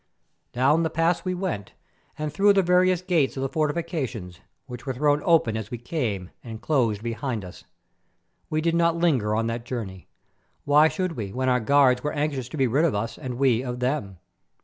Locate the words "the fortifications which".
3.43-4.87